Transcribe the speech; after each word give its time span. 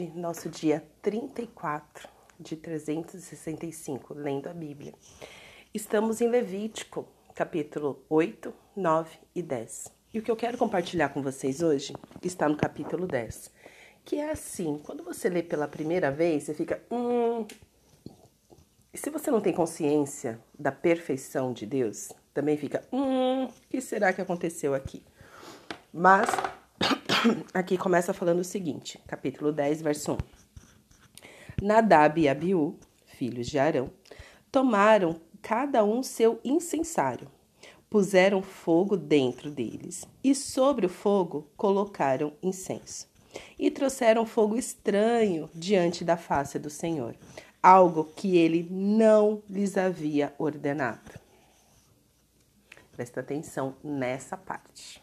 hoje, 0.00 0.12
nosso 0.14 0.48
dia 0.48 0.82
34 1.02 2.08
de 2.38 2.56
365, 2.56 4.14
lendo 4.14 4.48
a 4.48 4.54
Bíblia. 4.54 4.94
Estamos 5.74 6.22
em 6.22 6.28
Levítico, 6.28 7.06
capítulo 7.34 8.02
8, 8.08 8.52
9 8.74 9.18
e 9.34 9.42
10. 9.42 9.92
E 10.14 10.18
o 10.18 10.22
que 10.22 10.30
eu 10.30 10.36
quero 10.36 10.56
compartilhar 10.56 11.10
com 11.10 11.22
vocês 11.22 11.62
hoje 11.62 11.92
está 12.22 12.48
no 12.48 12.56
capítulo 12.56 13.06
10, 13.06 13.50
que 14.04 14.16
é 14.16 14.30
assim: 14.30 14.80
quando 14.82 15.04
você 15.04 15.28
lê 15.28 15.42
pela 15.42 15.68
primeira 15.68 16.10
vez, 16.10 16.44
você 16.44 16.54
fica. 16.54 16.82
Hum... 16.90 17.46
E 18.92 18.98
se 18.98 19.10
você 19.10 19.30
não 19.30 19.40
tem 19.40 19.52
consciência 19.52 20.40
da 20.58 20.72
perfeição 20.72 21.52
de 21.52 21.66
Deus, 21.66 22.10
também 22.32 22.56
fica. 22.56 22.82
Hum, 22.92 23.44
o 23.44 23.52
que 23.68 23.80
será 23.80 24.12
que 24.12 24.20
aconteceu 24.20 24.74
aqui? 24.74 25.04
Mas 25.92 26.28
aqui 27.52 27.76
começa 27.76 28.14
falando 28.14 28.40
o 28.40 28.44
seguinte, 28.44 28.98
capítulo 29.06 29.52
10, 29.52 29.82
verso 29.82 30.12
1. 30.12 30.18
Nadab 31.62 32.20
e 32.20 32.28
Abiú, 32.28 32.78
filhos 33.04 33.46
de 33.46 33.58
Arão, 33.58 33.90
tomaram 34.50 35.20
cada 35.42 35.84
um 35.84 36.02
seu 36.02 36.40
incensário, 36.44 37.28
puseram 37.88 38.42
fogo 38.42 38.96
dentro 38.96 39.50
deles 39.50 40.06
e 40.22 40.34
sobre 40.34 40.86
o 40.86 40.88
fogo 40.88 41.46
colocaram 41.56 42.32
incenso. 42.42 43.08
E 43.58 43.70
trouxeram 43.70 44.26
fogo 44.26 44.56
estranho 44.56 45.48
diante 45.54 46.04
da 46.04 46.16
face 46.16 46.58
do 46.58 46.68
Senhor, 46.70 47.14
algo 47.62 48.04
que 48.04 48.36
ele 48.36 48.66
não 48.70 49.42
lhes 49.48 49.76
havia 49.76 50.34
ordenado. 50.36 51.20
Presta 52.92 53.20
atenção 53.20 53.76
nessa 53.84 54.36
parte. 54.36 55.00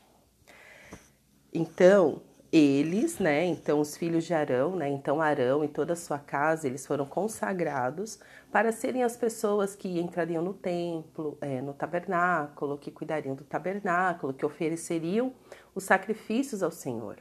Então, 1.60 2.22
eles, 2.52 3.18
né, 3.18 3.44
então 3.44 3.80
os 3.80 3.98
filhos 3.98 4.26
de 4.26 4.32
Arão, 4.32 4.76
né, 4.76 4.88
então 4.90 5.20
Arão 5.20 5.64
e 5.64 5.68
toda 5.68 5.94
a 5.94 5.96
sua 5.96 6.20
casa, 6.20 6.68
eles 6.68 6.86
foram 6.86 7.04
consagrados 7.04 8.20
para 8.52 8.72
serem 8.72 9.02
as 9.02 9.18
pessoas 9.18 9.76
que 9.76 10.00
entrariam 10.00 10.44
no 10.44 10.54
templo, 10.54 11.36
é, 11.42 11.60
no 11.60 11.74
tabernáculo, 11.74 12.78
que 12.78 12.92
cuidariam 12.92 13.34
do 13.34 13.44
tabernáculo, 13.44 14.36
que 14.36 14.46
ofereceriam 14.46 15.34
os 15.74 15.84
sacrifícios 15.84 16.62
ao 16.62 16.70
Senhor. 16.70 17.18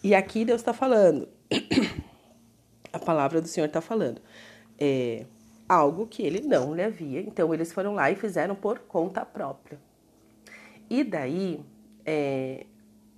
E 0.00 0.14
aqui 0.14 0.44
Deus 0.44 0.60
está 0.60 0.72
falando, 0.72 1.28
a 2.92 3.00
palavra 3.00 3.40
do 3.40 3.48
Senhor 3.48 3.66
está 3.66 3.80
falando, 3.80 4.22
é, 4.78 5.26
algo 5.68 6.06
que 6.06 6.22
ele 6.22 6.40
não 6.40 6.72
lhe 6.72 6.84
havia, 6.84 7.20
então 7.20 7.52
eles 7.52 7.72
foram 7.72 7.94
lá 7.94 8.12
e 8.12 8.14
fizeram 8.14 8.54
por 8.54 8.78
conta 8.78 9.26
própria. 9.26 9.76
E 10.88 11.02
daí, 11.02 11.60
é, 12.04 12.64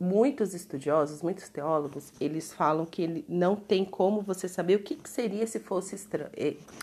muitos 0.01 0.55
estudiosos, 0.55 1.23
muitos 1.23 1.49
teólogos, 1.49 2.13
eles 2.21 2.53
falam 2.53 2.87
que 2.87 3.03
ele 3.03 3.25
não 3.29 3.57
tem 3.57 3.85
como 3.85 4.23
você 4.23 4.49
saber 4.49 4.77
o 4.77 4.83
que, 4.83 4.95
que 4.95 5.09
seria 5.09 5.47
se 5.47 5.59
fosse 5.59 5.95
estranho, 5.95 6.31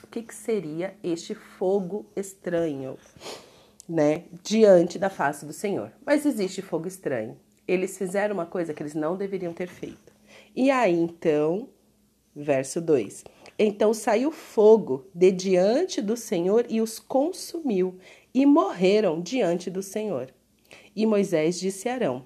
o 0.03 0.07
que, 0.07 0.21
que 0.21 0.35
seria 0.35 0.95
este 1.03 1.33
fogo 1.33 2.05
estranho, 2.15 2.97
né, 3.87 4.23
diante 4.43 4.99
da 4.99 5.09
face 5.09 5.45
do 5.45 5.53
Senhor. 5.53 5.91
Mas 6.05 6.25
existe 6.25 6.61
fogo 6.61 6.87
estranho. 6.87 7.37
Eles 7.67 7.97
fizeram 7.97 8.35
uma 8.35 8.45
coisa 8.45 8.73
que 8.73 8.83
eles 8.83 8.93
não 8.93 9.15
deveriam 9.15 9.53
ter 9.53 9.67
feito. 9.67 10.13
E 10.55 10.69
aí 10.69 10.93
então, 10.93 11.69
verso 12.35 12.81
2. 12.81 13.23
Então 13.57 13.93
saiu 13.93 14.31
fogo 14.31 15.05
de 15.13 15.31
diante 15.31 16.01
do 16.01 16.17
Senhor 16.17 16.65
e 16.69 16.81
os 16.81 16.99
consumiu, 16.99 17.97
e 18.33 18.45
morreram 18.45 19.21
diante 19.21 19.71
do 19.71 19.81
Senhor. 19.81 20.29
E 20.93 21.05
Moisés 21.05 21.57
disse 21.59 21.87
a 21.87 21.93
Arão: 21.93 22.25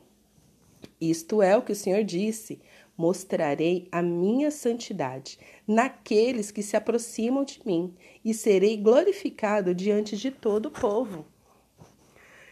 isto 1.00 1.42
é 1.42 1.56
o 1.56 1.62
que 1.62 1.72
o 1.72 1.76
Senhor 1.76 2.04
disse: 2.04 2.62
mostrarei 2.98 3.88
a 3.92 4.02
minha 4.02 4.52
santidade 4.52 5.40
naqueles 5.66 6.52
que 6.52 6.62
se 6.62 6.76
aproximam 6.76 7.46
de 7.46 7.62
mim 7.66 7.96
e 8.26 8.34
serei 8.34 8.76
glorificado 8.76 9.74
diante 9.74 10.18
de 10.18 10.30
todo 10.30 10.66
o 10.66 10.72
povo. 10.72 11.26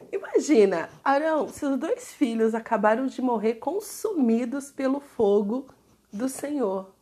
Imagina, 0.09 0.89
Arão, 1.03 1.49
seus 1.49 1.77
dois 1.77 2.13
filhos 2.13 2.55
acabaram 2.55 3.07
de 3.07 3.21
morrer 3.21 3.55
consumidos 3.55 4.71
pelo 4.71 5.01
fogo 5.01 5.67
do 6.13 6.29
Senhor. 6.29 6.95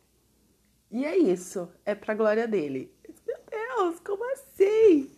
E 0.90 1.04
é 1.04 1.16
isso, 1.16 1.68
é 1.84 1.94
para 1.94 2.14
a 2.14 2.16
glória 2.16 2.48
dele. 2.48 2.92
Meu 3.24 3.38
Deus, 3.48 4.00
como 4.00 4.24
assim? 4.32 5.12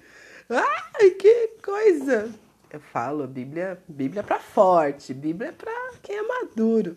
Ai, 0.51 1.11
que 1.13 1.49
coisa! 1.63 2.31
Eu 2.71 2.81
falo, 2.81 3.27
Bíblia, 3.27 3.83
Bíblia 3.89 4.21
é 4.21 4.23
para 4.23 4.39
forte, 4.39 5.15
Bíblia 5.15 5.51
é 5.51 5.53
para 5.53 5.93
quem 6.03 6.17
é 6.17 6.23
maduro. 6.23 6.97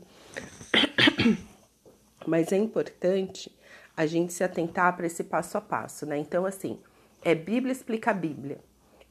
Mas 2.28 2.52
é 2.52 2.58
importante 2.58 3.56
a 3.96 4.06
gente 4.06 4.34
se 4.34 4.44
atentar 4.44 4.96
para 4.96 5.06
esse 5.06 5.24
passo 5.24 5.58
a 5.58 5.62
passo, 5.62 6.06
né? 6.06 6.18
Então, 6.18 6.46
assim, 6.46 6.80
é 7.22 7.34
Bíblia 7.34 7.72
explica 7.72 8.12
a 8.12 8.14
Bíblia. 8.14 8.60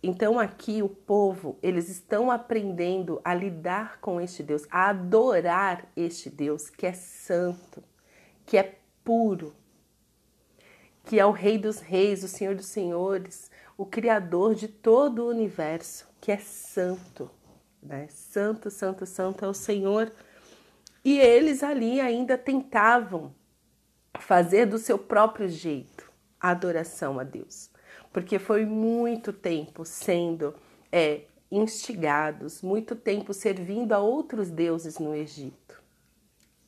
Então, 0.03 0.39
aqui 0.39 0.83
o 0.83 0.89
povo, 0.89 1.59
eles 1.63 1.89
estão 1.89 2.31
aprendendo 2.31 3.21
a 3.25 3.35
lidar 3.35 3.99
com 4.01 4.21
este 4.21 4.43
Deus, 4.43 4.67
a 4.71 4.89
adorar 4.91 5.87
este 5.97 6.31
Deus 6.31 6.71
que 6.71 6.87
é 6.87 6.93
santo, 6.93 7.83
que 8.47 8.57
é 8.57 8.79
puro, 9.05 9.55
que 11.05 11.19
é 11.19 11.25
o 11.25 11.31
Rei 11.31 11.59
dos 11.59 11.81
Reis, 11.81 12.23
o 12.23 12.29
Senhor 12.29 12.55
dos 12.55 12.67
Senhores, 12.67 13.51
o 13.77 13.85
Criador 13.87 14.55
de 14.55 14.69
todo 14.69 15.25
o 15.25 15.29
universo 15.29 16.10
que 16.21 16.31
é 16.31 16.39
santo, 16.39 17.31
né? 17.83 18.07
Santo, 18.09 18.71
santo, 18.71 19.07
santo 19.07 19.45
é 19.45 19.49
o 19.49 19.55
Senhor. 19.55 20.13
E 21.05 21.19
eles 21.19 21.63
ali 21.63 22.01
ainda 22.01 22.37
tentavam 22.37 23.35
fazer 24.19 24.67
do 24.67 24.79
seu 24.79 24.99
próprio 24.99 25.49
jeito 25.49 26.11
a 26.39 26.51
adoração 26.51 27.19
a 27.19 27.25
Deus, 27.25 27.71
porque 28.13 28.39
foi 28.39 28.65
muito 28.67 29.33
tempo 29.33 29.85
sendo 29.85 30.55
é, 30.93 31.23
instigados, 31.51 32.63
muito 32.63 32.95
tempo 32.95 33.33
servindo 33.33 33.93
a 33.93 33.99
outros 33.99 34.51
deuses 34.51 34.99
no 34.99 35.15
Egito, 35.15 35.83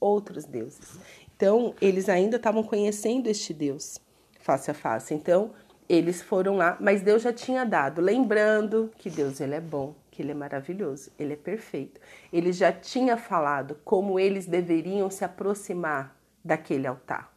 outros 0.01 0.45
deuses. 0.45 0.99
Então 1.37 1.75
eles 1.81 2.09
ainda 2.09 2.37
estavam 2.37 2.63
conhecendo 2.63 3.29
este 3.29 3.53
Deus 3.53 3.99
face 4.41 4.71
a 4.71 4.75
face. 4.75 5.15
Então 5.15 5.53
eles 5.89 6.23
foram 6.23 6.57
lá, 6.57 6.77
mas 6.81 7.03
Deus 7.03 7.23
já 7.23 7.33
tinha 7.33 7.65
dado, 7.65 8.01
lembrando 8.01 8.91
que 8.97 9.11
Deus 9.11 9.41
ele 9.41 9.55
é 9.55 9.61
bom, 9.61 9.95
que 10.11 10.23
ele 10.23 10.31
é 10.31 10.35
maravilhoso, 10.35 11.11
ele 11.19 11.35
é 11.35 11.37
perfeito. 11.37 12.01
Ele 12.33 12.53
já 12.53 12.73
tinha 12.73 13.17
falado 13.17 13.79
como 13.85 14.19
eles 14.19 14.47
deveriam 14.47 15.11
se 15.11 15.25
aproximar 15.25 16.17
daquele 16.45 16.87
altar. 16.87 17.33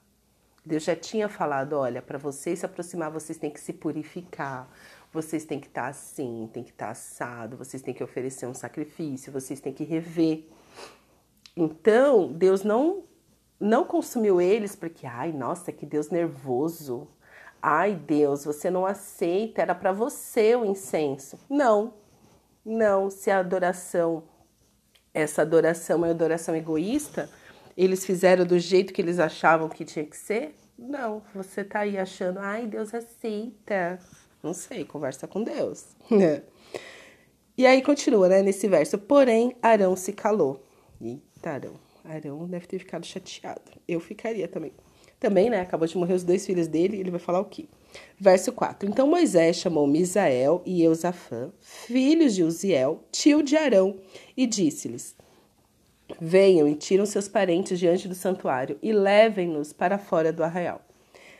Deus 0.66 0.83
já 0.83 0.95
tinha 0.95 1.29
falado, 1.29 1.73
olha, 1.73 2.01
para 2.01 2.17
vocês 2.17 2.59
se 2.59 2.66
aproximar, 2.66 3.11
vocês 3.11 3.38
têm 3.38 3.51
que 3.51 3.59
se 3.59 3.72
purificar, 3.72 4.67
vocês 5.13 5.45
têm 5.45 5.59
que 5.59 5.67
estar 5.67 5.88
assim, 5.88 6.50
têm 6.51 6.63
que 6.63 6.72
estar 6.72 6.89
assado, 6.89 7.56
vocês 7.56 7.81
têm 7.83 7.94
que 7.94 8.03
oferecer 8.03 8.47
um 8.47 8.53
sacrifício, 8.53 9.31
vocês 9.31 9.59
têm 9.59 9.72
que 9.72 9.83
rever. 9.83 10.47
Então, 11.56 12.33
Deus 12.33 12.63
não 12.63 13.03
não 13.57 13.85
consumiu 13.85 14.41
eles 14.41 14.75
porque, 14.75 15.07
ai, 15.07 15.31
nossa, 15.31 15.72
que 15.72 15.85
Deus 15.85 16.09
nervoso. 16.09 17.07
Ai, 17.68 17.96
Deus, 17.96 18.46
você 18.46 18.70
não 18.70 18.86
aceita, 18.86 19.59
era 19.59 19.74
para 19.74 19.92
você 19.92 20.56
o 20.56 20.64
incenso. 20.64 21.40
Não, 21.50 21.96
não. 22.64 23.09
Se 23.09 23.31
a 23.31 23.40
adoração, 23.40 24.22
essa 25.12 25.42
adoração 25.42 26.06
é 26.06 26.12
adoração 26.12 26.56
egoísta, 26.56 27.28
eles 27.75 28.06
fizeram 28.06 28.46
do 28.46 28.59
jeito 28.59 28.94
que 28.94 29.02
eles 29.02 29.18
achavam 29.18 29.68
que 29.68 29.84
tinha 29.84 30.06
que 30.06 30.16
ser? 30.16 30.56
Não, 30.78 31.24
você 31.34 31.64
tá 31.64 31.80
aí 31.80 31.98
achando, 31.98 32.38
ai, 32.38 32.68
Deus 32.68 32.94
aceita. 32.94 33.98
Não 34.44 34.54
sei, 34.54 34.86
conversa 34.86 35.28
com 35.28 35.44
Deus. 35.44 35.88
e 37.58 37.66
aí 37.66 37.81
continua, 37.81 38.30
né, 38.30 38.44
nesse 38.44 38.68
verso. 38.68 38.96
Porém, 39.00 39.56
Arão 39.59 39.96
se 39.96 40.14
calou. 40.14 40.64
Eita, 41.02 41.50
Arão. 41.50 41.74
Arão 42.04 42.48
deve 42.48 42.68
ter 42.68 42.78
ficado 42.78 43.08
chateado. 43.08 43.72
Eu 43.88 44.00
ficaria 44.00 44.48
também 44.48 44.72
também, 45.19 45.50
né? 45.50 45.62
Acabou 45.62 45.88
de 45.88 45.97
morrer 45.97 46.13
os 46.13 46.23
dois 46.23 46.45
filhos 46.45 46.67
dele, 46.67 46.97
ele 46.97 47.12
vai 47.12 47.19
falar 47.19 47.39
o 47.39 47.45
quê? 47.45 47.65
Verso 48.19 48.51
4. 48.51 48.89
Então 48.89 49.07
Moisés 49.07 49.56
chamou 49.56 49.88
Misael 49.88 50.62
e 50.65 50.83
Eusafã, 50.83 51.51
filhos 51.62 52.35
de 52.35 52.44
Uziel, 52.44 53.03
tio 53.12 53.41
de 53.41 53.56
Arão, 53.56 53.97
e 54.35 54.45
disse-lhes: 54.45 55.15
Venham 56.19 56.67
e 56.67 56.75
tiram 56.75 57.06
seus 57.06 57.27
parentes 57.27 57.79
diante 57.79 58.07
do 58.07 58.15
santuário 58.15 58.77
e 58.81 58.91
levem-nos 58.91 59.71
para 59.73 59.97
fora 59.97 60.31
do 60.31 60.44
arraial. 60.44 60.81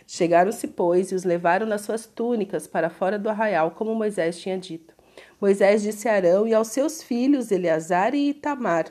Chegaram-se, 0.08 0.68
pois, 0.68 1.12
e 1.12 1.16
os 1.16 1.24
levaram 1.24 1.66
nas 1.66 1.82
suas 1.82 2.06
túnicas 2.06 2.68
para 2.68 2.90
fora 2.90 3.18
do 3.18 3.30
arraial, 3.30 3.72
como 3.72 3.96
Moisés 3.96 4.40
tinha 4.40 4.58
dito. 4.58 4.94
Moisés 5.42 5.82
disse 5.82 6.08
a 6.08 6.14
Arão 6.14 6.48
e 6.48 6.54
aos 6.54 6.70
seus 6.70 7.02
filhos 7.04 7.52
Eleazar 7.52 8.14
e 8.16 8.30
Itamar: 8.30 8.86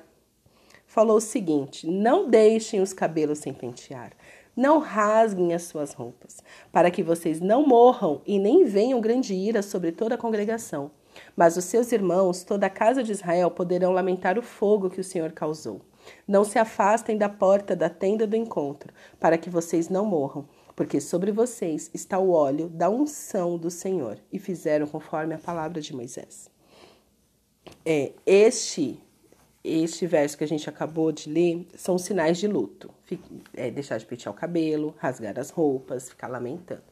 Falou 0.86 1.16
o 1.16 1.20
seguinte: 1.20 1.86
Não 1.86 2.28
deixem 2.28 2.80
os 2.80 2.92
cabelos 2.92 3.38
sem 3.38 3.52
pentear 3.52 4.12
não 4.56 4.78
rasguem 4.78 5.52
as 5.52 5.64
suas 5.64 5.92
roupas, 5.92 6.38
para 6.70 6.90
que 6.90 7.02
vocês 7.02 7.40
não 7.40 7.66
morram 7.66 8.20
e 8.26 8.38
nem 8.38 8.64
venham 8.64 9.00
grande 9.00 9.34
ira 9.34 9.62
sobre 9.62 9.92
toda 9.92 10.14
a 10.14 10.18
congregação. 10.18 10.90
Mas 11.36 11.56
os 11.56 11.64
seus 11.64 11.92
irmãos, 11.92 12.42
toda 12.42 12.66
a 12.66 12.70
casa 12.70 13.02
de 13.02 13.12
Israel, 13.12 13.50
poderão 13.50 13.92
lamentar 13.92 14.38
o 14.38 14.42
fogo 14.42 14.90
que 14.90 15.00
o 15.00 15.04
Senhor 15.04 15.32
causou. 15.32 15.80
Não 16.26 16.44
se 16.44 16.58
afastem 16.58 17.16
da 17.16 17.28
porta 17.28 17.74
da 17.74 17.88
tenda 17.88 18.26
do 18.26 18.36
encontro, 18.36 18.92
para 19.18 19.38
que 19.38 19.48
vocês 19.48 19.88
não 19.88 20.04
morram, 20.04 20.46
porque 20.76 21.00
sobre 21.00 21.32
vocês 21.32 21.90
está 21.94 22.18
o 22.18 22.30
óleo 22.30 22.68
da 22.68 22.90
unção 22.90 23.56
do 23.56 23.70
Senhor. 23.70 24.18
E 24.32 24.38
fizeram 24.38 24.86
conforme 24.86 25.34
a 25.34 25.38
palavra 25.38 25.80
de 25.80 25.94
Moisés. 25.94 26.50
É, 27.84 28.12
este 28.26 29.00
este 29.64 30.06
verso 30.06 30.36
que 30.36 30.44
a 30.44 30.48
gente 30.48 30.68
acabou 30.68 31.10
de 31.10 31.30
ler 31.30 31.66
são 31.74 31.96
sinais 31.96 32.36
de 32.36 32.46
luto. 32.46 32.90
É, 33.54 33.70
deixar 33.70 33.96
de 33.96 34.04
pentear 34.04 34.34
o 34.34 34.36
cabelo, 34.36 34.94
rasgar 34.98 35.38
as 35.38 35.48
roupas, 35.48 36.10
ficar 36.10 36.28
lamentando. 36.28 36.82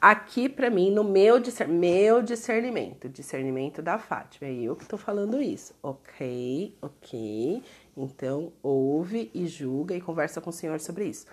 Aqui, 0.00 0.48
para 0.48 0.70
mim, 0.70 0.90
no 0.90 1.02
meu, 1.02 1.42
meu 1.68 2.22
discernimento, 2.22 3.08
discernimento 3.08 3.82
da 3.82 3.98
Fátima, 3.98 4.48
é 4.48 4.54
eu 4.54 4.76
que 4.76 4.84
estou 4.84 4.98
falando 4.98 5.42
isso. 5.42 5.74
Ok, 5.82 6.76
ok. 6.80 7.62
Então, 7.96 8.52
ouve 8.62 9.30
e 9.34 9.46
julga 9.46 9.96
e 9.96 10.00
conversa 10.00 10.40
com 10.40 10.50
o 10.50 10.52
Senhor 10.52 10.78
sobre 10.80 11.06
isso. 11.06 11.26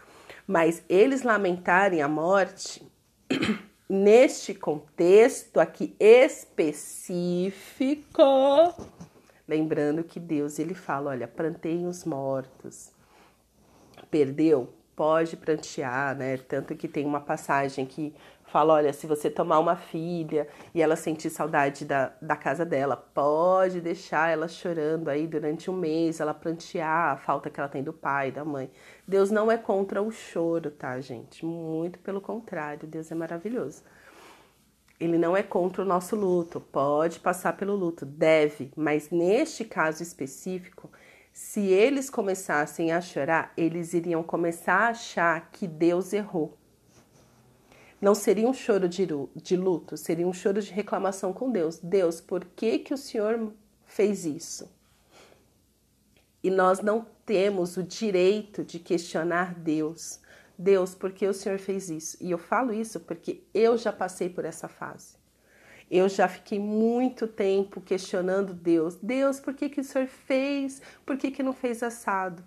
Mas 0.48 0.82
eles 0.90 1.24
lamentarem 1.24 2.02
a 2.02 2.08
morte, 2.08 2.82
neste 3.88 4.54
contexto 4.54 5.60
aqui 5.60 5.94
específico, 6.00 7.54
Lembrando 9.48 10.04
que 10.04 10.20
Deus 10.20 10.58
ele 10.60 10.74
fala, 10.74 11.12
olha, 11.12 11.28
plantei 11.28 11.86
os 11.86 12.06
mortos. 12.06 12.92
Perdeu? 14.10 14.74
Pode 14.96 15.36
prantear, 15.36 16.16
né? 16.16 16.38
Tanto 16.38 16.76
que 16.76 16.88
tem 16.88 17.06
uma 17.06 17.20
passagem 17.20 17.86
que 17.86 18.14
fala, 18.46 18.76
olha, 18.76 18.94
se 18.94 19.08
você 19.08 19.32
tomar 19.32 19.58
uma 19.58 19.76
filha 19.76 20.48
e 20.76 20.82
ela 20.82 20.96
sentir 20.96 21.32
saudade 21.32 21.86
da, 21.86 22.14
da 22.22 22.36
casa 22.36 22.64
dela, 22.64 22.96
pode 22.96 23.82
deixar 23.82 24.30
ela 24.30 24.48
chorando 24.48 25.10
aí 25.10 25.26
durante 25.26 25.72
um 25.72 25.74
mês, 25.74 26.20
ela 26.20 26.36
prantear 26.36 27.14
a 27.14 27.18
falta 27.18 27.50
que 27.50 27.60
ela 27.60 27.68
tem 27.68 27.82
do 27.82 27.92
pai, 27.92 28.32
da 28.32 28.46
mãe. 28.46 28.70
Deus 29.08 29.32
não 29.32 29.52
é 29.52 29.58
contra 29.58 30.04
o 30.04 30.12
choro, 30.12 30.70
tá, 30.70 31.02
gente? 31.02 31.44
Muito 31.44 31.98
pelo 31.98 32.22
contrário, 32.22 32.88
Deus 32.88 33.12
é 33.12 33.16
maravilhoso. 33.16 33.82
Ele 35.00 35.18
não 35.18 35.36
é 35.36 35.44
contra 35.44 35.82
o 35.82 35.86
nosso 35.86 36.16
luto, 36.16 36.62
pode 36.62 37.20
passar 37.20 37.58
pelo 37.58 37.76
luto, 37.76 38.06
deve, 38.06 38.72
mas 38.76 39.10
neste 39.10 39.66
caso 39.66 40.02
específico, 40.02 40.90
se 41.34 41.62
eles 41.62 42.10
começassem 42.10 42.92
a 42.92 43.02
chorar, 43.02 43.52
eles 43.58 43.94
iriam 43.94 44.22
começar 44.22 44.76
a 44.76 44.88
achar 44.90 45.50
que 45.52 45.68
Deus 45.68 46.14
errou. 46.14 46.58
Não 48.00 48.14
seria 48.14 48.48
um 48.48 48.54
choro 48.54 48.88
de, 48.88 49.06
luto, 49.56 49.98
seria 49.98 50.28
um 50.28 50.34
choro 50.34 50.62
de 50.62 50.72
reclamação 50.72 51.34
com 51.34 51.50
Deus. 51.50 51.80
Deus, 51.80 52.20
por 52.20 52.44
que, 52.44 52.80
que 52.80 52.94
o 52.94 52.98
Senhor 52.98 53.52
fez 53.86 54.26
isso? 54.26 54.70
E 56.44 56.52
nós 56.52 56.82
não 56.82 57.08
temos 57.26 57.78
o 57.78 57.84
direito 57.84 58.64
de 58.64 58.78
questionar 58.78 59.56
Deus. 59.56 60.20
Deus, 60.58 60.94
por 60.94 61.12
que 61.12 61.28
o 61.28 61.34
Senhor 61.34 61.60
fez 61.60 61.90
isso? 61.90 62.18
E 62.22 62.32
eu 62.32 62.38
falo 62.38 62.74
isso 62.74 63.00
porque 63.00 63.44
eu 63.54 63.78
já 63.78 63.92
passei 63.92 64.30
por 64.30 64.46
essa 64.46 64.68
fase. 64.68 65.16
Eu 65.90 66.08
já 66.10 66.28
fiquei 66.28 66.60
muito 66.60 67.28
tempo 67.28 67.82
questionando 67.82 68.54
Deus. 68.54 68.96
Deus, 68.96 69.40
por 69.40 69.54
que, 69.54 69.70
que 69.70 69.82
o 69.82 69.84
Senhor 69.84 70.08
fez? 70.08 70.82
Por 71.06 71.18
que, 71.18 71.32
que 71.32 71.44
não 71.44 71.54
fez 71.54 71.84
assado? 71.84 72.44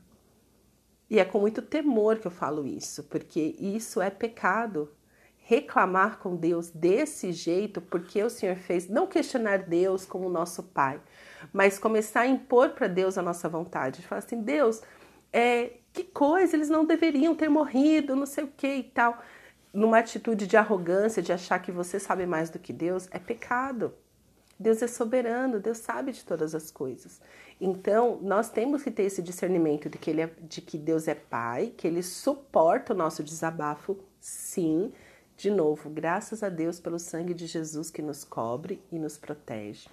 E 1.09 1.21
é 1.21 1.25
com 1.25 1.39
muito 1.39 1.63
temor 1.63 2.19
que 2.19 2.27
eu 2.27 2.31
falo 2.31 2.67
isso, 2.67 3.05
porque 3.05 3.55
isso 3.59 4.01
é 4.01 4.11
pecado. 4.11 4.93
Reclamar 5.37 6.19
com 6.19 6.35
Deus 6.35 6.71
desse 6.71 7.31
jeito, 7.31 7.81
porque 7.81 8.21
o 8.21 8.29
Senhor 8.29 8.57
fez, 8.57 8.89
não 8.89 9.07
questionar 9.07 9.59
Deus 9.59 10.05
como 10.05 10.29
nosso 10.29 10.65
Pai, 10.65 11.01
mas 11.53 11.79
começar 11.79 12.23
a 12.23 12.27
impor 12.27 12.71
para 12.71 12.89
Deus 12.89 13.17
a 13.17 13.23
nossa 13.23 13.49
vontade. 13.49 14.03
Falar 14.03 14.19
assim, 14.19 14.43
Deus, 14.43 14.83
é, 15.33 15.75
que 15.97 16.05
coisa, 16.05 16.55
eles 16.55 16.69
não 16.69 16.85
deveriam 16.85 17.35
ter 17.35 17.49
morrido, 17.49 18.15
não 18.15 18.27
sei 18.27 18.45
o 18.45 18.49
que 18.49 18.67
e 18.67 18.83
tal. 18.83 19.23
Numa 19.73 19.99
atitude 19.99 20.47
de 20.47 20.57
arrogância, 20.57 21.23
de 21.23 21.33
achar 21.33 21.59
que 21.59 21.73
você 21.73 21.99
sabe 21.99 22.27
mais 22.27 22.51
do 22.51 22.59
que 22.59 22.73
Deus, 22.73 23.09
é 23.11 23.19
pecado. 23.19 23.95
Deus 24.59 24.83
é 24.83 24.87
soberano, 24.87 25.61
Deus 25.61 25.79
sabe 25.79 26.13
de 26.13 26.25
todas 26.25 26.55
as 26.55 26.71
coisas. 26.71 27.21
Então, 27.61 28.19
nós 28.23 28.51
temos 28.51 28.83
que 28.83 28.91
ter 28.91 29.05
esse 29.05 29.23
discernimento 29.23 29.89
de 29.89 29.99
que, 29.99 30.11
ele 30.11 30.23
é, 30.23 30.31
de 30.43 30.61
que 30.61 30.79
Deus 30.79 31.09
é 31.09 31.15
Pai, 31.15 31.73
que 31.77 31.87
Ele 31.87 32.03
suporta 32.03 32.93
o 32.93 32.97
nosso 32.97 33.23
desabafo, 33.23 33.99
sim. 34.21 34.93
De 35.37 35.51
novo, 35.51 35.91
graças 35.91 36.43
a 36.43 36.49
Deus 36.49 36.81
pelo 36.81 36.99
sangue 36.99 37.35
de 37.35 37.47
Jesus 37.47 37.91
que 37.91 38.01
nos 38.01 38.25
cobre 38.25 38.83
e 38.91 38.99
nos 38.99 39.19
protege. 39.19 39.89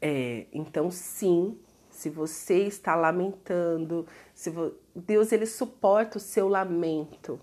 É, 0.00 0.46
então, 0.52 0.90
sim, 0.90 1.58
se 1.96 2.10
você 2.10 2.58
está 2.64 2.94
lamentando, 2.94 4.06
se 4.34 4.50
vo... 4.50 4.74
Deus 4.94 5.32
ele 5.32 5.46
suporta 5.46 6.18
o 6.18 6.20
seu 6.20 6.46
lamento. 6.46 7.40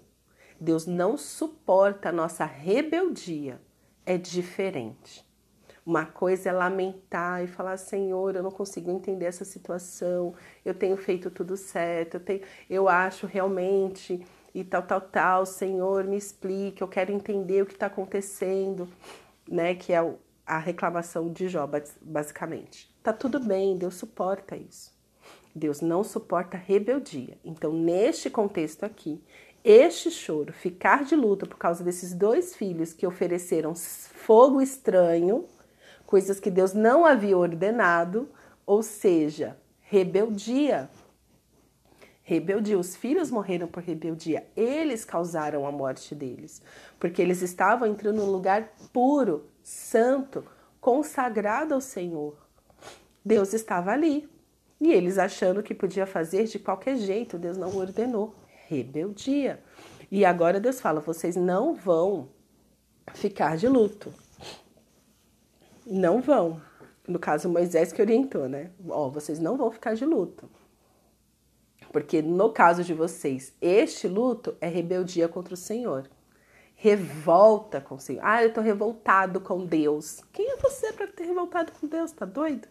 Deus 0.60 0.86
não 0.86 1.18
suporta 1.18 2.10
a 2.10 2.12
nossa 2.12 2.46
rebeldia. 2.46 3.60
É 4.06 4.16
diferente. 4.16 5.28
Uma 5.84 6.06
coisa 6.06 6.50
é 6.50 6.52
lamentar 6.52 7.44
e 7.44 7.48
falar: 7.48 7.78
Senhor, 7.78 8.36
eu 8.36 8.44
não 8.44 8.52
consigo 8.52 8.92
entender 8.92 9.26
essa 9.26 9.44
situação, 9.44 10.36
eu 10.64 10.76
tenho 10.76 10.96
feito 10.98 11.32
tudo 11.32 11.58
certo, 11.58 12.16
eu, 12.16 12.20
tenho, 12.20 12.42
eu 12.70 12.88
acho 12.88 13.26
realmente 13.26 14.24
e 14.54 14.64
tal, 14.64 14.84
tal, 14.84 15.02
tal. 15.02 15.46
Senhor, 15.48 16.04
me 16.04 16.16
explique, 16.16 16.84
eu 16.84 16.88
quero 16.88 17.12
entender 17.12 17.64
o 17.64 17.66
que 17.66 17.74
está 17.74 17.88
acontecendo, 17.88 18.88
né? 19.50 19.74
Que 19.74 19.94
é 19.94 20.16
a 20.46 20.58
reclamação 20.60 21.32
de 21.32 21.48
Jó, 21.48 21.70
basicamente. 22.02 22.94
Tá 23.02 23.14
tudo 23.14 23.40
bem, 23.40 23.78
Deus 23.78 23.96
suporta 23.96 24.56
isso. 24.56 24.94
Deus 25.56 25.82
não 25.82 26.04
suporta 26.04 26.58
rebeldia. 26.58 27.38
Então, 27.44 27.72
neste 27.72 28.30
contexto 28.30 28.84
aqui, 28.84 29.22
este 29.64 30.12
choro, 30.12 30.52
ficar 30.52 31.06
de 31.06 31.16
luta 31.16 31.46
por 31.46 31.58
causa 31.58 31.84
desses 31.84 32.14
dois 32.14 32.56
filhos 32.56 32.92
que 32.92 33.08
ofereceram 33.08 33.74
fogo 33.76 34.62
estranho, 34.62 35.46
coisas 36.06 36.40
que 36.40 36.52
Deus 36.52 36.74
não 36.74 37.06
havia 37.06 37.38
ordenado, 37.38 38.28
ou 38.66 38.84
seja, 38.84 39.58
rebeldia. 39.80 40.90
Rebeldia, 42.24 42.78
os 42.80 42.96
filhos 42.96 43.30
morreram 43.30 43.68
por 43.68 43.84
rebeldia, 43.84 44.48
eles 44.56 45.06
causaram 45.06 45.68
a 45.68 45.72
morte 45.72 46.16
deles, 46.16 46.62
porque 47.00 47.22
eles 47.22 47.42
estavam 47.42 47.88
entrando 47.88 48.18
num 48.18 48.32
lugar 48.32 48.74
puro, 48.92 49.46
santo, 49.64 50.46
consagrado 50.80 51.74
ao 51.74 51.82
Senhor. 51.82 52.36
Deus 53.24 53.54
estava 53.54 53.92
ali. 53.92 54.30
E 54.80 54.92
eles 54.92 55.18
achando 55.18 55.64
que 55.64 55.74
podia 55.74 56.06
fazer 56.06 56.44
de 56.44 56.60
qualquer 56.60 56.98
jeito, 56.98 57.38
Deus 57.38 57.58
não 57.58 57.76
ordenou. 57.76 58.36
Rebeldia. 58.68 59.64
E 60.12 60.26
agora 60.26 60.60
Deus 60.60 60.82
fala: 60.82 61.00
vocês 61.00 61.36
não 61.36 61.74
vão 61.74 62.30
ficar 63.14 63.56
de 63.56 63.68
luto. 63.68 64.14
Não 65.86 66.22
vão. 66.22 66.62
No 67.08 67.20
caso, 67.20 67.50
Moisés 67.50 67.92
que 67.92 68.02
orientou, 68.02 68.48
né? 68.48 68.72
Ó, 68.88 69.10
vocês 69.10 69.40
não 69.40 69.58
vão 69.58 69.72
ficar 69.72 69.94
de 69.94 70.06
luto. 70.06 70.50
Porque 71.92 72.22
no 72.22 72.52
caso 72.52 72.84
de 72.84 72.94
vocês, 72.94 73.54
este 73.62 74.08
luto 74.08 74.56
é 74.60 74.68
rebeldia 74.68 75.28
contra 75.28 75.54
o 75.54 75.58
Senhor. 75.58 76.10
Revolta 76.84 77.80
com 77.80 77.96
o 77.96 77.98
Senhor. 77.98 78.20
Ah, 78.26 78.44
eu 78.44 78.52
tô 78.52 78.60
revoltado 78.60 79.40
com 79.40 79.66
Deus. 79.66 80.20
Quem 80.34 80.52
é 80.52 80.58
você 80.58 80.92
para 80.92 81.08
ter 81.08 81.24
revoltado 81.24 81.72
com 81.72 81.88
Deus? 81.88 82.12
Tá 82.12 82.26
doido? 82.26 82.68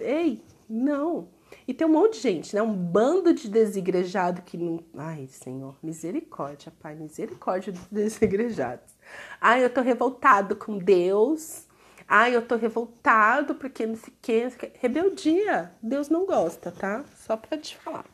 Ei, 0.00 0.44
não. 0.68 1.26
E 1.66 1.72
tem 1.72 1.86
um 1.86 1.92
monte 1.92 2.16
de 2.16 2.20
gente, 2.20 2.54
né? 2.54 2.60
Um 2.60 2.74
bando 2.74 3.32
de 3.32 3.48
desigrejado 3.48 4.42
que 4.42 4.58
não. 4.58 4.84
Ai, 4.98 5.26
Senhor, 5.28 5.76
misericórdia, 5.82 6.70
Pai, 6.78 6.94
misericórdia 6.94 7.72
dos 7.72 7.86
desigrejados. 7.90 8.92
Ai, 9.40 9.64
eu 9.64 9.70
tô 9.70 9.80
revoltado 9.80 10.54
com 10.54 10.76
Deus. 10.76 11.64
Ai, 12.06 12.36
eu 12.36 12.46
tô 12.46 12.56
revoltado 12.56 13.54
porque 13.54 13.86
não 13.86 13.96
sei 13.96 14.12
o 14.12 14.16
que. 14.20 14.72
Rebeldia. 14.78 15.72
Deus 15.82 16.10
não 16.10 16.26
gosta, 16.26 16.70
tá? 16.70 17.02
Só 17.16 17.34
pra 17.38 17.56
te 17.56 17.78
falar. 17.78 18.04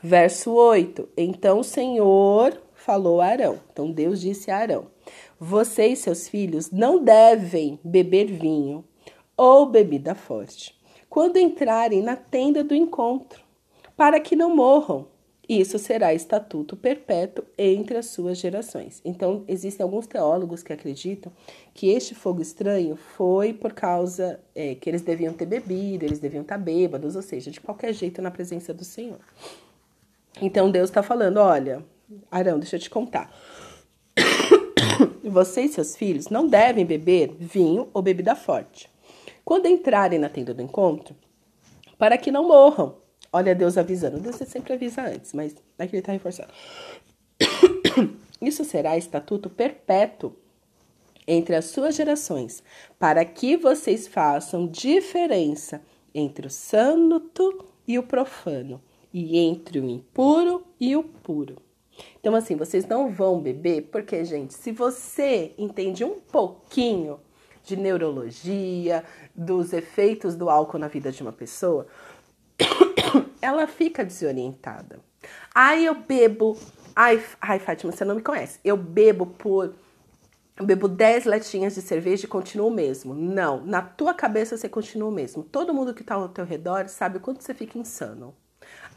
Verso 0.00 0.52
8. 0.52 1.08
Então 1.16 1.58
o 1.58 1.64
Senhor 1.64 2.64
falou 2.86 3.20
a 3.20 3.26
Arão. 3.26 3.58
Então 3.72 3.90
Deus 3.90 4.20
disse 4.20 4.50
a 4.50 4.58
Arão: 4.58 4.86
Você 5.38 5.88
e 5.88 5.96
seus 5.96 6.28
filhos 6.28 6.70
não 6.70 7.02
devem 7.02 7.80
beber 7.82 8.26
vinho 8.26 8.84
ou 9.36 9.66
bebida 9.66 10.14
forte, 10.14 10.78
quando 11.10 11.36
entrarem 11.36 12.00
na 12.00 12.14
tenda 12.16 12.62
do 12.62 12.74
encontro, 12.74 13.42
para 13.96 14.20
que 14.20 14.36
não 14.36 14.54
morram. 14.54 15.08
Isso 15.48 15.78
será 15.78 16.12
estatuto 16.12 16.76
perpétuo 16.76 17.44
entre 17.56 17.96
as 17.96 18.06
suas 18.06 18.36
gerações. 18.36 19.00
Então, 19.04 19.44
existem 19.46 19.84
alguns 19.84 20.04
teólogos 20.04 20.60
que 20.60 20.72
acreditam 20.72 21.30
que 21.72 21.88
este 21.88 22.16
fogo 22.16 22.42
estranho 22.42 22.96
foi 22.96 23.52
por 23.52 23.72
causa 23.72 24.40
é, 24.56 24.74
que 24.74 24.90
eles 24.90 25.02
deviam 25.02 25.32
ter 25.32 25.46
bebido, 25.46 26.04
eles 26.04 26.18
deviam 26.18 26.42
estar 26.42 26.58
bêbados, 26.58 27.14
ou 27.14 27.22
seja, 27.22 27.48
de 27.52 27.60
qualquer 27.60 27.92
jeito 27.92 28.20
na 28.20 28.30
presença 28.32 28.74
do 28.74 28.82
Senhor. 28.82 29.20
Então, 30.42 30.68
Deus 30.68 30.90
está 30.90 31.00
falando: 31.00 31.36
olha, 31.36 31.84
Arão, 32.30 32.58
deixa 32.58 32.76
eu 32.76 32.80
te 32.80 32.90
contar. 32.90 33.34
Você 35.24 35.62
e 35.62 35.68
seus 35.68 35.96
filhos 35.96 36.28
não 36.28 36.46
devem 36.46 36.86
beber 36.86 37.34
vinho 37.38 37.88
ou 37.92 38.02
bebida 38.02 38.34
forte 38.34 38.88
quando 39.46 39.66
entrarem 39.66 40.18
na 40.18 40.28
tenda 40.28 40.52
do 40.52 40.60
encontro, 40.60 41.14
para 41.96 42.18
que 42.18 42.32
não 42.32 42.48
morram. 42.48 42.96
Olha 43.32 43.54
Deus 43.54 43.78
avisando. 43.78 44.18
Deus 44.18 44.34
sempre 44.36 44.72
avisa 44.72 45.02
antes, 45.02 45.32
mas 45.32 45.54
aqui 45.78 45.94
ele 45.94 45.98
está 46.00 46.10
reforçando. 46.10 46.52
Isso 48.42 48.64
será 48.64 48.98
estatuto 48.98 49.48
perpétuo 49.48 50.32
entre 51.28 51.54
as 51.54 51.66
suas 51.66 51.94
gerações, 51.94 52.60
para 52.98 53.24
que 53.24 53.56
vocês 53.56 54.08
façam 54.08 54.66
diferença 54.66 55.80
entre 56.12 56.48
o 56.48 56.50
santo 56.50 57.64
e 57.86 58.00
o 58.00 58.02
profano, 58.02 58.82
e 59.14 59.38
entre 59.38 59.78
o 59.78 59.88
impuro 59.88 60.66
e 60.80 60.96
o 60.96 61.04
puro. 61.04 61.65
Então, 62.20 62.34
assim, 62.34 62.56
vocês 62.56 62.86
não 62.86 63.10
vão 63.10 63.40
beber, 63.40 63.88
porque, 63.92 64.24
gente, 64.24 64.54
se 64.54 64.72
você 64.72 65.54
entende 65.56 66.04
um 66.04 66.20
pouquinho 66.20 67.20
de 67.64 67.76
neurologia, 67.76 69.04
dos 69.34 69.72
efeitos 69.72 70.36
do 70.36 70.48
álcool 70.48 70.78
na 70.78 70.88
vida 70.88 71.10
de 71.10 71.20
uma 71.22 71.32
pessoa, 71.32 71.86
ela 73.42 73.66
fica 73.66 74.04
desorientada. 74.04 75.00
Ai, 75.54 75.84
eu 75.84 75.94
bebo. 75.94 76.56
Ai, 76.94 77.22
ai, 77.40 77.58
Fátima, 77.58 77.92
você 77.92 78.04
não 78.04 78.14
me 78.14 78.22
conhece. 78.22 78.60
Eu 78.64 78.76
bebo 78.76 79.26
por. 79.26 79.74
Eu 80.56 80.64
bebo 80.64 80.88
10 80.88 81.26
latinhas 81.26 81.74
de 81.74 81.82
cerveja 81.82 82.24
e 82.24 82.28
continuo 82.28 82.68
o 82.68 82.74
mesmo. 82.74 83.12
Não, 83.12 83.64
na 83.66 83.82
tua 83.82 84.14
cabeça 84.14 84.56
você 84.56 84.68
continua 84.68 85.10
o 85.10 85.12
mesmo. 85.12 85.42
Todo 85.42 85.74
mundo 85.74 85.92
que 85.92 86.02
tá 86.02 86.14
ao 86.14 86.30
teu 86.30 86.46
redor 86.46 86.88
sabe 86.88 87.18
o 87.18 87.20
quanto 87.20 87.42
você 87.42 87.52
fica 87.52 87.78
insano. 87.78 88.34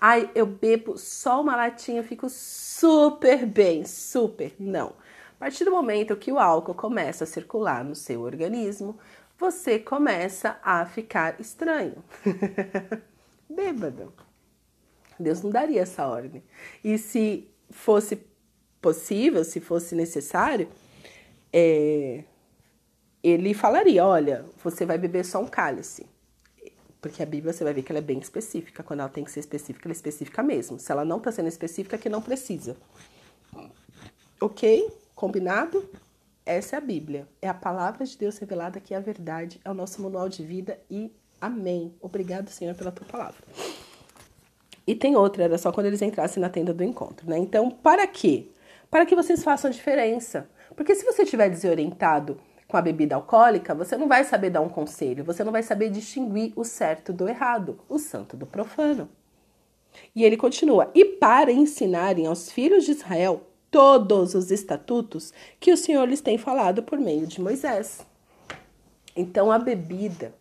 Ai, 0.01 0.29
eu 0.33 0.45
bebo 0.45 0.97
só 0.97 1.41
uma 1.41 1.55
latinha, 1.55 2.03
fico 2.03 2.29
super 2.29 3.45
bem, 3.45 3.85
super. 3.85 4.53
Não. 4.57 4.93
A 5.35 5.39
partir 5.39 5.65
do 5.65 5.71
momento 5.71 6.15
que 6.15 6.31
o 6.31 6.39
álcool 6.39 6.73
começa 6.73 7.23
a 7.23 7.27
circular 7.27 7.83
no 7.83 7.95
seu 7.95 8.21
organismo, 8.21 8.97
você 9.37 9.79
começa 9.79 10.59
a 10.63 10.85
ficar 10.85 11.39
estranho. 11.39 12.03
Bêbado. 13.49 14.13
Deus 15.19 15.41
não 15.41 15.49
daria 15.49 15.81
essa 15.81 16.07
ordem. 16.07 16.43
E 16.83 16.97
se 16.97 17.49
fosse 17.69 18.21
possível, 18.81 19.43
se 19.43 19.59
fosse 19.59 19.95
necessário, 19.95 20.69
é, 21.51 22.23
ele 23.23 23.53
falaria: 23.53 24.05
olha, 24.05 24.45
você 24.63 24.85
vai 24.85 24.97
beber 24.97 25.25
só 25.25 25.41
um 25.41 25.47
cálice. 25.47 26.07
Porque 27.01 27.23
a 27.23 27.25
Bíblia 27.25 27.53
você 27.53 27.63
vai 27.63 27.73
ver 27.73 27.83
que 27.83 27.91
ela 27.91 27.99
é 27.99 28.01
bem 28.03 28.19
específica. 28.19 28.83
Quando 28.83 28.99
ela 28.99 29.09
tem 29.09 29.23
que 29.23 29.31
ser 29.31 29.39
específica, 29.39 29.87
ela 29.87 29.93
é 29.93 29.95
específica 29.95 30.43
mesmo. 30.43 30.79
Se 30.79 30.91
ela 30.91 31.05
não 31.05 31.17
está 31.17 31.31
sendo 31.31 31.47
específica, 31.47 31.95
é 31.95 31.99
que 31.99 32.09
não 32.09 32.21
precisa. 32.21 32.75
Ok? 34.41 34.91
Combinado? 35.15 35.89
Essa 36.45 36.75
é 36.75 36.77
a 36.77 36.81
Bíblia. 36.81 37.27
É 37.41 37.47
a 37.47 37.53
palavra 37.53 38.05
de 38.05 38.17
Deus 38.17 38.37
revelada 38.37 38.79
que 38.79 38.93
é 38.93 38.97
a 38.97 39.01
verdade, 39.01 39.61
é 39.63 39.69
o 39.69 39.73
nosso 39.73 40.01
manual 40.01 40.27
de 40.27 40.43
vida 40.43 40.79
e 40.89 41.11
amém. 41.39 41.93
Obrigado, 42.01 42.49
Senhor, 42.49 42.75
pela 42.75 42.91
tua 42.91 43.05
palavra. 43.07 43.43
E 44.85 44.95
tem 44.95 45.15
outra, 45.15 45.43
era 45.43 45.57
só 45.57 45.71
quando 45.71 45.85
eles 45.85 46.01
entrassem 46.01 46.41
na 46.41 46.49
tenda 46.49 46.73
do 46.73 46.83
encontro, 46.83 47.29
né? 47.29 47.37
Então, 47.37 47.69
para 47.69 48.07
quê? 48.07 48.47
Para 48.89 49.05
que 49.05 49.15
vocês 49.15 49.43
façam 49.43 49.69
diferença. 49.69 50.49
Porque 50.75 50.95
se 50.95 51.05
você 51.05 51.23
estiver 51.23 51.49
desorientado 51.49 52.39
com 52.69 52.77
a 52.77 52.81
bebida 52.81 53.15
alcoólica, 53.15 53.73
você 53.73 53.97
não 53.97 54.07
vai 54.07 54.23
saber 54.23 54.51
dar 54.51 54.61
um 54.61 54.69
conselho, 54.69 55.23
você 55.23 55.43
não 55.43 55.51
vai 55.51 55.63
saber 55.63 55.89
distinguir 55.89 56.53
o 56.55 56.63
certo 56.63 57.11
do 57.11 57.27
errado, 57.27 57.79
o 57.89 57.97
santo 57.97 58.37
do 58.37 58.45
profano. 58.45 59.09
E 60.15 60.23
ele 60.23 60.37
continua: 60.37 60.91
e 60.93 61.03
para 61.03 61.51
ensinarem 61.51 62.27
aos 62.27 62.51
filhos 62.51 62.85
de 62.85 62.91
Israel 62.91 63.41
todos 63.71 64.35
os 64.35 64.51
estatutos 64.51 65.33
que 65.59 65.71
o 65.71 65.77
Senhor 65.77 66.07
lhes 66.07 66.21
tem 66.21 66.37
falado 66.37 66.83
por 66.83 66.99
meio 66.99 67.25
de 67.25 67.41
Moisés. 67.41 68.05
Então 69.15 69.51
a 69.51 69.57
bebida, 69.57 70.31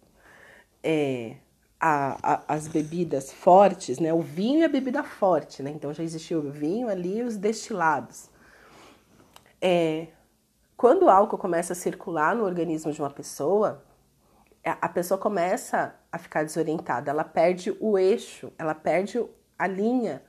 é, 0.82 1.36
a, 1.80 2.18
a, 2.22 2.54
as 2.54 2.68
bebidas 2.68 3.32
fortes, 3.32 3.98
né? 3.98 4.12
O 4.12 4.20
vinho 4.20 4.60
e 4.60 4.64
a 4.64 4.68
bebida 4.68 5.02
forte, 5.02 5.62
né? 5.62 5.70
Então 5.70 5.94
já 5.94 6.02
existiu 6.02 6.40
o 6.40 6.50
vinho 6.50 6.90
ali 6.90 7.20
e 7.20 7.22
os 7.22 7.38
destilados. 7.38 8.28
É, 9.62 10.08
quando 10.78 11.06
o 11.06 11.10
álcool 11.10 11.36
começa 11.36 11.72
a 11.72 11.76
circular 11.76 12.36
no 12.36 12.44
organismo 12.44 12.92
de 12.92 13.02
uma 13.02 13.10
pessoa, 13.10 13.82
a 14.64 14.88
pessoa 14.88 15.18
começa 15.18 15.92
a 16.12 16.18
ficar 16.18 16.44
desorientada, 16.44 17.10
ela 17.10 17.24
perde 17.24 17.76
o 17.80 17.98
eixo, 17.98 18.52
ela 18.56 18.76
perde 18.76 19.20
a 19.58 19.66
linha, 19.66 20.22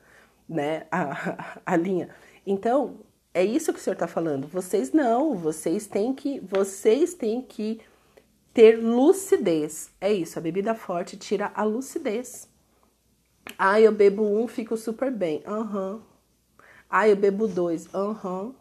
né? 0.50 0.88
A, 0.92 1.62
a 1.64 1.76
linha. 1.76 2.10
Então, 2.48 2.98
é 3.32 3.46
isso 3.46 3.72
que 3.72 3.78
o 3.78 3.82
senhor 3.82 3.94
está 3.94 4.08
falando. 4.08 4.48
Vocês 4.48 4.92
não, 4.92 5.36
vocês 5.36 5.86
têm 5.86 6.16
que, 6.16 6.40
vocês 6.40 7.14
têm 7.14 7.44
que 7.44 7.80
ter 8.52 8.76
lucidez. 8.78 9.92
É 10.02 10.12
isso, 10.12 10.40
a 10.40 10.42
bebida 10.42 10.74
forte 10.74 11.16
tira 11.16 11.52
a 11.54 11.62
lucidez. 11.62 12.50
Ah, 13.56 13.80
eu 13.80 13.92
bebo 13.92 14.24
um, 14.24 14.48
fico 14.48 14.76
super 14.76 15.12
bem. 15.12 15.44
Aham. 15.46 15.92
Uhum. 15.92 16.02
Ah, 16.90 17.08
eu 17.08 17.16
bebo 17.16 17.48
dois. 17.48 17.88
Aham. 17.94 18.46
Uhum 18.46 18.59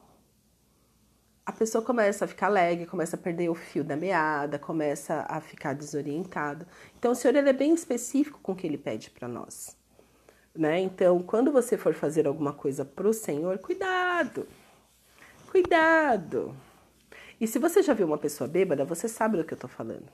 a 1.48 1.52
pessoa 1.52 1.82
começa 1.82 2.26
a 2.26 2.28
ficar 2.28 2.48
alegre, 2.48 2.84
começa 2.84 3.16
a 3.16 3.18
perder 3.18 3.48
o 3.48 3.54
fio 3.54 3.82
da 3.82 3.96
meada, 3.96 4.58
começa 4.58 5.24
a 5.26 5.40
ficar 5.40 5.72
desorientado. 5.72 6.66
Então, 6.98 7.12
o 7.12 7.14
Senhor 7.14 7.34
ele 7.34 7.48
é 7.48 7.54
bem 7.54 7.72
específico 7.72 8.38
com 8.42 8.52
o 8.52 8.54
que 8.54 8.66
ele 8.66 8.76
pede 8.76 9.08
para 9.08 9.26
nós. 9.26 9.74
Né? 10.54 10.78
Então, 10.80 11.22
quando 11.22 11.50
você 11.50 11.78
for 11.78 11.94
fazer 11.94 12.26
alguma 12.26 12.52
coisa 12.52 12.84
para 12.84 13.08
o 13.08 13.14
Senhor, 13.14 13.56
cuidado, 13.60 14.46
cuidado. 15.50 16.54
E 17.40 17.46
se 17.46 17.58
você 17.58 17.82
já 17.82 17.94
viu 17.94 18.06
uma 18.06 18.18
pessoa 18.18 18.46
bêbada, 18.46 18.84
você 18.84 19.08
sabe 19.08 19.38
do 19.38 19.44
que 19.44 19.54
eu 19.54 19.56
estou 19.56 19.70
falando. 19.70 20.12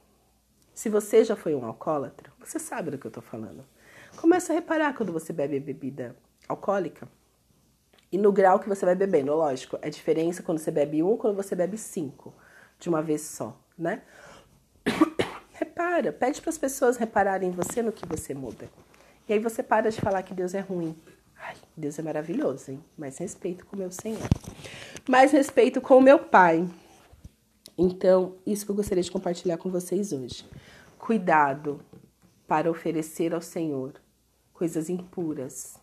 Se 0.73 0.89
você 0.89 1.25
já 1.25 1.35
foi 1.35 1.53
um 1.53 1.65
alcoólatra, 1.65 2.33
você 2.39 2.61
sabe 2.61 2.93
do 2.93 2.99
que 2.99 3.09
eu 3.09 3.11
estou 3.11 3.25
falando. 3.25 3.65
Começa 4.19 4.53
a 4.53 4.55
reparar 4.55 4.95
quando 4.95 5.13
você 5.13 5.33
bebe 5.33 5.59
bebida 5.59 6.15
alcoólica 6.49 7.09
e 8.15 8.19
no 8.19 8.31
grau 8.31 8.61
que 8.61 8.69
você 8.69 8.87
vai 8.87 8.95
bebendo, 8.95 9.35
lógico, 9.35 9.77
é 9.83 9.91
diferença 9.91 10.41
quando 10.41 10.59
você 10.59 10.71
bebe 10.71 11.03
um, 11.03 11.17
quando 11.17 11.35
você 11.35 11.57
bebe 11.57 11.77
cinco 11.77 12.33
de 12.79 12.89
uma 12.89 13.03
vez 13.03 13.23
só, 13.23 13.61
né? 13.77 14.03
Repara, 15.51 16.13
pede 16.13 16.41
para 16.41 16.51
as 16.51 16.57
pessoas 16.57 16.97
repararem 16.97 17.49
em 17.49 17.53
você 17.53 17.83
no 17.83 17.91
que 17.91 18.07
você 18.07 18.33
muda. 18.33 18.71
E 19.29 19.33
aí 19.33 19.41
você 19.41 19.65
para 19.65 19.91
de 19.91 20.01
falar 20.01 20.23
que 20.23 20.33
Deus 20.33 20.55
é 20.55 20.61
ruim. 20.61 20.97
Ai, 21.37 21.57
Deus 21.77 21.99
é 21.99 22.03
maravilhoso, 22.03 22.71
hein? 22.71 22.85
Mais 22.97 23.19
respeito 23.19 23.67
com 23.67 23.75
o 23.75 23.79
meu 23.81 23.91
Senhor. 23.91 24.29
Mais 25.09 25.33
respeito 25.33 25.81
com 25.81 25.99
o 25.99 26.01
meu 26.01 26.21
Pai. 26.21 26.71
Então, 27.77 28.37
isso 28.47 28.65
que 28.65 28.71
eu 28.71 28.77
gostaria 28.77 29.03
de 29.03 29.11
compartilhar 29.11 29.57
com 29.57 29.71
vocês 29.71 30.13
hoje. 30.13 30.49
Cuidado 30.99 31.81
para 32.47 32.71
oferecer 32.71 33.35
ao 33.35 33.41
Senhor 33.41 33.95
coisas 34.53 34.89
impuras, 34.89 35.75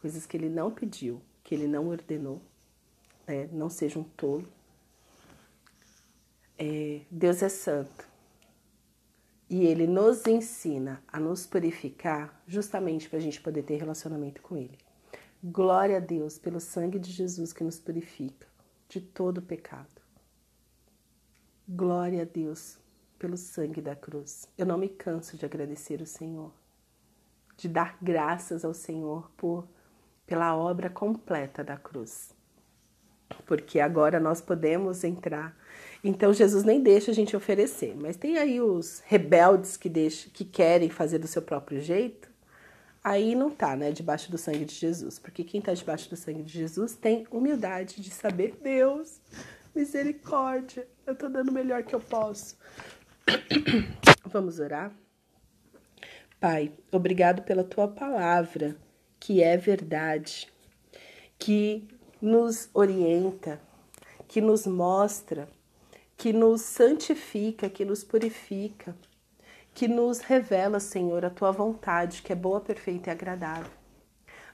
coisas 0.00 0.26
que 0.26 0.36
Ele 0.36 0.48
não 0.48 0.70
pediu 0.70 1.20
que 1.50 1.54
ele 1.56 1.66
não 1.66 1.88
ordenou. 1.88 2.40
Né? 3.26 3.48
Não 3.50 3.68
seja 3.68 3.98
um 3.98 4.04
tolo. 4.04 4.46
É, 6.56 7.00
Deus 7.10 7.42
é 7.42 7.48
santo. 7.48 8.08
E 9.48 9.66
ele 9.66 9.84
nos 9.88 10.24
ensina 10.28 11.02
a 11.08 11.18
nos 11.18 11.48
purificar 11.48 12.40
justamente 12.46 13.10
para 13.10 13.18
a 13.18 13.20
gente 13.20 13.40
poder 13.40 13.64
ter 13.64 13.78
relacionamento 13.78 14.40
com 14.40 14.56
ele. 14.56 14.78
Glória 15.42 15.96
a 15.96 16.00
Deus 16.00 16.38
pelo 16.38 16.60
sangue 16.60 17.00
de 17.00 17.10
Jesus 17.10 17.52
que 17.52 17.64
nos 17.64 17.80
purifica 17.80 18.46
de 18.88 19.00
todo 19.00 19.42
pecado. 19.42 20.00
Glória 21.68 22.22
a 22.22 22.26
Deus 22.26 22.78
pelo 23.18 23.36
sangue 23.36 23.80
da 23.80 23.96
cruz. 23.96 24.48
Eu 24.56 24.66
não 24.66 24.78
me 24.78 24.88
canso 24.88 25.36
de 25.36 25.44
agradecer 25.44 26.00
o 26.00 26.06
Senhor, 26.06 26.52
de 27.56 27.68
dar 27.68 27.98
graças 28.00 28.64
ao 28.64 28.72
Senhor 28.72 29.28
por 29.36 29.66
pela 30.30 30.56
obra 30.56 30.88
completa 30.88 31.64
da 31.64 31.76
cruz. 31.76 32.32
Porque 33.46 33.80
agora 33.80 34.20
nós 34.20 34.40
podemos 34.40 35.02
entrar. 35.02 35.56
Então 36.04 36.32
Jesus 36.32 36.62
nem 36.62 36.80
deixa 36.80 37.10
a 37.10 37.14
gente 37.14 37.36
oferecer, 37.36 37.96
mas 38.00 38.16
tem 38.16 38.38
aí 38.38 38.60
os 38.60 39.02
rebeldes 39.04 39.76
que 39.76 39.88
deixam, 39.88 40.30
que 40.32 40.44
querem 40.44 40.88
fazer 40.88 41.18
do 41.18 41.26
seu 41.26 41.42
próprio 41.42 41.80
jeito. 41.80 42.30
Aí 43.02 43.34
não 43.34 43.50
tá, 43.50 43.74
né, 43.74 43.90
debaixo 43.90 44.30
do 44.30 44.38
sangue 44.38 44.64
de 44.64 44.74
Jesus, 44.74 45.18
porque 45.18 45.42
quem 45.42 45.60
tá 45.60 45.74
debaixo 45.74 46.08
do 46.08 46.16
sangue 46.16 46.44
de 46.44 46.52
Jesus 46.52 46.94
tem 46.94 47.26
humildade 47.28 48.00
de 48.00 48.10
saber, 48.10 48.56
Deus, 48.62 49.20
misericórdia, 49.74 50.86
eu 51.04 51.16
tô 51.16 51.28
dando 51.28 51.48
o 51.48 51.52
melhor 51.52 51.82
que 51.82 51.94
eu 51.94 52.00
posso. 52.00 52.56
Vamos 54.26 54.60
orar? 54.60 54.92
Pai, 56.38 56.72
obrigado 56.92 57.42
pela 57.42 57.64
tua 57.64 57.88
palavra 57.88 58.76
que 59.20 59.42
é 59.42 59.54
verdade, 59.54 60.50
que 61.38 61.86
nos 62.20 62.70
orienta, 62.72 63.60
que 64.26 64.40
nos 64.40 64.66
mostra, 64.66 65.46
que 66.16 66.32
nos 66.32 66.62
santifica, 66.62 67.68
que 67.68 67.84
nos 67.84 68.02
purifica, 68.02 68.96
que 69.74 69.86
nos 69.86 70.20
revela, 70.20 70.80
Senhor, 70.80 71.24
a 71.24 71.30
tua 71.30 71.52
vontade, 71.52 72.22
que 72.22 72.32
é 72.32 72.36
boa, 72.36 72.60
perfeita 72.60 73.10
e 73.10 73.12
agradável. 73.12 73.70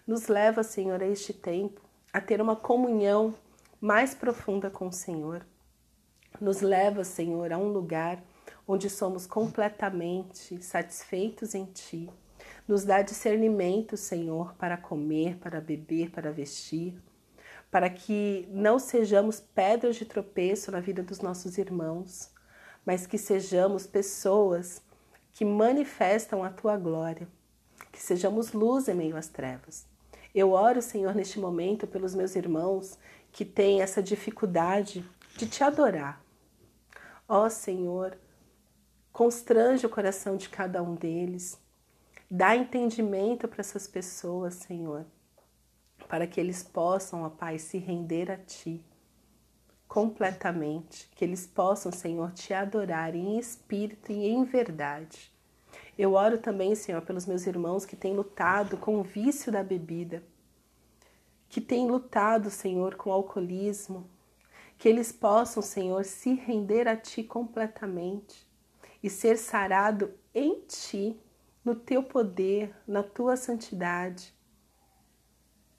Nos 0.04 0.26
leva, 0.26 0.64
Senhor, 0.64 1.00
a 1.00 1.06
este 1.06 1.32
tempo 1.32 1.80
a 2.12 2.20
ter 2.20 2.40
uma 2.40 2.56
comunhão 2.56 3.34
mais 3.80 4.14
profunda 4.14 4.68
com 4.68 4.88
o 4.88 4.92
Senhor. 4.92 5.46
Nos 6.40 6.60
leva, 6.60 7.04
Senhor, 7.04 7.52
a 7.52 7.58
um 7.58 7.68
lugar 7.68 8.22
onde 8.66 8.90
somos 8.90 9.26
completamente 9.26 10.60
satisfeitos 10.62 11.54
em 11.54 11.66
Ti 11.66 12.10
Nos 12.66 12.84
dá 12.84 13.00
discernimento, 13.00 13.96
Senhor, 13.96 14.54
para 14.54 14.76
comer, 14.76 15.36
para 15.36 15.60
beber, 15.60 16.10
para 16.10 16.32
vestir, 16.32 17.00
para 17.70 17.88
que 17.88 18.48
não 18.50 18.78
sejamos 18.78 19.38
pedras 19.38 19.94
de 19.96 20.04
tropeço 20.04 20.72
na 20.72 20.80
vida 20.80 21.00
dos 21.00 21.20
nossos 21.20 21.58
irmãos, 21.58 22.30
mas 22.84 23.06
que 23.06 23.18
sejamos 23.18 23.86
pessoas 23.86 24.82
que 25.30 25.44
manifestam 25.44 26.42
a 26.42 26.50
tua 26.50 26.76
glória, 26.76 27.28
que 27.92 28.02
sejamos 28.02 28.52
luz 28.52 28.88
em 28.88 28.94
meio 28.94 29.16
às 29.16 29.28
trevas. 29.28 29.86
Eu 30.34 30.50
oro, 30.52 30.82
Senhor, 30.82 31.14
neste 31.14 31.38
momento 31.38 31.86
pelos 31.86 32.14
meus 32.14 32.34
irmãos 32.34 32.98
que 33.30 33.44
têm 33.44 33.80
essa 33.80 34.02
dificuldade 34.02 35.04
de 35.36 35.46
te 35.46 35.62
adorar. 35.62 36.20
Ó 37.28 37.48
Senhor, 37.48 38.16
constrange 39.12 39.86
o 39.86 39.90
coração 39.90 40.36
de 40.36 40.48
cada 40.48 40.82
um 40.82 40.94
deles 40.94 41.64
Dá 42.30 42.56
entendimento 42.56 43.46
para 43.46 43.60
essas 43.60 43.86
pessoas, 43.86 44.54
Senhor, 44.54 45.06
para 46.08 46.26
que 46.26 46.40
eles 46.40 46.62
possam, 46.62 47.22
ó 47.22 47.30
Pai, 47.30 47.58
se 47.58 47.78
render 47.78 48.30
a 48.30 48.36
Ti 48.36 48.84
completamente, 49.86 51.08
que 51.14 51.24
eles 51.24 51.46
possam, 51.46 51.92
Senhor, 51.92 52.32
te 52.32 52.52
adorar 52.52 53.14
em 53.14 53.38
espírito 53.38 54.10
e 54.10 54.26
em 54.26 54.44
verdade. 54.44 55.32
Eu 55.96 56.14
oro 56.14 56.38
também, 56.38 56.74
Senhor, 56.74 57.00
pelos 57.02 57.26
meus 57.26 57.46
irmãos 57.46 57.86
que 57.86 57.96
têm 57.96 58.14
lutado 58.14 58.76
com 58.76 58.98
o 58.98 59.04
vício 59.04 59.52
da 59.52 59.62
bebida, 59.62 60.22
que 61.48 61.60
têm 61.60 61.88
lutado, 61.88 62.50
Senhor, 62.50 62.96
com 62.96 63.10
o 63.10 63.12
alcoolismo, 63.12 64.10
que 64.76 64.88
eles 64.88 65.12
possam, 65.12 65.62
Senhor, 65.62 66.04
se 66.04 66.34
render 66.34 66.88
a 66.88 66.96
Ti 66.96 67.22
completamente 67.22 68.46
e 69.00 69.08
ser 69.08 69.38
sarado 69.38 70.12
em 70.34 70.60
Ti 70.66 71.18
no 71.66 71.74
teu 71.74 72.00
poder, 72.00 72.72
na 72.86 73.02
tua 73.02 73.36
santidade. 73.36 74.32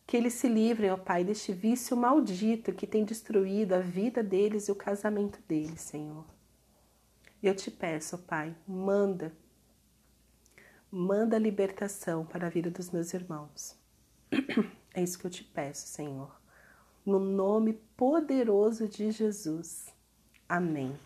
Que 0.05 0.17
eles 0.17 0.33
se 0.33 0.49
livrem, 0.49 0.91
ó 0.91 0.97
Pai, 0.97 1.23
deste 1.23 1.53
vício 1.53 1.95
maldito 1.95 2.73
que 2.73 2.85
tem 2.85 3.05
destruído 3.05 3.71
a 3.71 3.79
vida 3.79 4.21
deles 4.21 4.67
e 4.67 4.71
o 4.71 4.75
casamento 4.75 5.39
deles, 5.47 5.79
Senhor. 5.79 6.25
Eu 7.41 7.55
te 7.55 7.71
peço, 7.71 8.17
ó 8.17 8.19
Pai, 8.19 8.53
manda, 8.67 9.31
manda 10.91 11.37
libertação 11.37 12.25
para 12.25 12.47
a 12.47 12.49
vida 12.49 12.69
dos 12.69 12.91
meus 12.91 13.13
irmãos. 13.13 13.79
É 14.93 15.03
isso 15.03 15.19
que 15.19 15.27
eu 15.27 15.29
te 15.29 15.43
peço, 15.43 15.85
Senhor. 15.85 16.41
No 17.05 17.19
nome 17.19 17.73
poderoso 17.95 18.87
de 18.87 19.11
Jesus. 19.11 19.93
Amém. 20.49 20.97